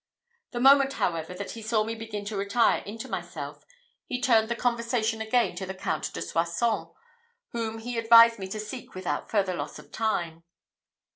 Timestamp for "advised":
7.99-8.39